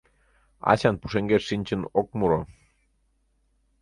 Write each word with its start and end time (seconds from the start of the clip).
Асян 0.71 0.95
пушеҥгеш 1.01 1.43
шинчын 1.49 1.81
ок 1.99 2.07
муро. 2.17 2.41